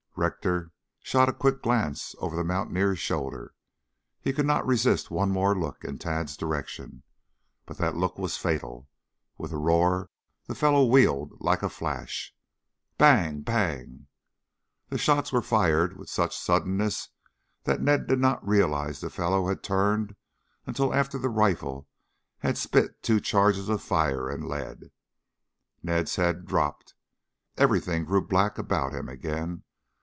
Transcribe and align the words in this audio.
Rector 0.17 0.71
shot 0.99 1.29
a 1.29 1.33
quick 1.33 1.63
glance 1.63 2.15
over 2.19 2.35
the 2.35 2.43
mountaineer's 2.43 2.99
shoulder. 2.99 3.55
He 4.19 4.33
could 4.33 4.45
not 4.45 4.67
resist 4.67 5.09
one 5.09 5.31
more 5.31 5.57
look 5.57 5.83
in 5.85 5.97
Tad's 5.97 6.35
direction. 6.37 7.01
But 7.65 7.77
that 7.77 7.95
look 7.95 8.19
was 8.19 8.37
fatal. 8.37 8.87
With 9.37 9.51
a 9.53 9.57
roar 9.57 10.11
the 10.45 10.53
fellow 10.53 10.85
wheeled 10.85 11.37
like 11.39 11.63
a 11.63 11.69
flash. 11.69 12.35
Bang, 12.99 13.41
bang! 13.41 14.07
The 14.89 14.97
shots 14.99 15.31
were 15.31 15.41
fired 15.41 15.97
with 15.97 16.09
such 16.09 16.37
suddenness 16.37 17.07
that 17.63 17.81
Ned 17.81 18.05
did 18.05 18.19
not 18.19 18.45
realize 18.45 18.99
the 18.99 19.09
fellow 19.09 19.47
had 19.47 19.63
turned 19.63 20.15
until 20.67 20.93
after 20.93 21.17
the 21.17 21.29
rifle 21.29 21.87
had 22.39 22.57
spit 22.59 23.01
two 23.01 23.21
charges 23.21 23.69
of 23.69 23.81
fire 23.81 24.29
and 24.29 24.45
lead. 24.45 24.91
Ned's 25.81 26.17
head 26.17 26.45
dropped. 26.45 26.93
Everything 27.57 28.03
grew 28.03 28.21
black 28.21 28.57
about 28.59 28.93
him 28.93 29.07
again. 29.09 29.63